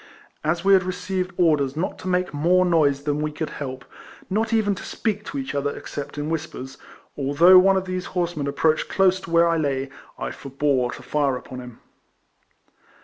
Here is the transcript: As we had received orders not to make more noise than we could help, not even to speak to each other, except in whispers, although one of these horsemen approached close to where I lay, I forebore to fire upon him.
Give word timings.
As 0.43 0.65
we 0.65 0.73
had 0.73 0.81
received 0.83 1.29
orders 1.37 1.77
not 1.77 1.99
to 1.99 2.07
make 2.07 2.33
more 2.33 2.65
noise 2.65 3.03
than 3.03 3.21
we 3.21 3.31
could 3.31 3.51
help, 3.51 3.85
not 4.31 4.51
even 4.51 4.73
to 4.73 4.83
speak 4.83 5.23
to 5.25 5.37
each 5.37 5.53
other, 5.53 5.77
except 5.77 6.17
in 6.17 6.31
whispers, 6.31 6.79
although 7.15 7.59
one 7.59 7.77
of 7.77 7.85
these 7.85 8.05
horsemen 8.17 8.47
approached 8.47 8.89
close 8.89 9.19
to 9.19 9.29
where 9.29 9.47
I 9.47 9.57
lay, 9.57 9.91
I 10.17 10.31
forebore 10.31 10.91
to 10.93 11.03
fire 11.03 11.35
upon 11.37 11.59
him. 11.59 11.81